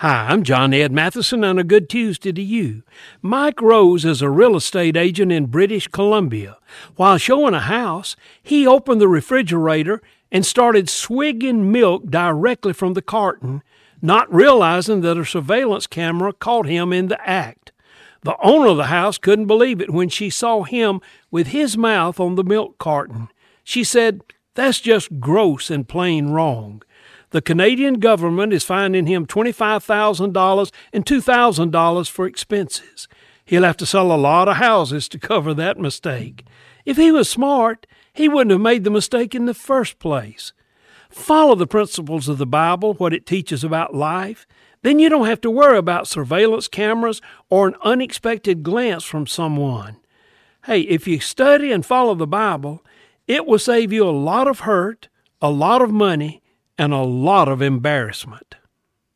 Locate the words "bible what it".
42.46-43.26